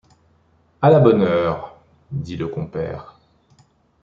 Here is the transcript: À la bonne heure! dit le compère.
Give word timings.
À 0.81 0.89
la 0.89 0.99
bonne 0.99 1.21
heure! 1.21 1.77
dit 2.09 2.35
le 2.35 2.47
compère. 2.47 3.19